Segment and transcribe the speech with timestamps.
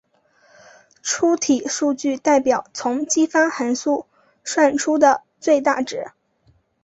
[1.03, 4.07] 粗体数据代表从激发函数
[4.43, 6.07] 算出的最大值。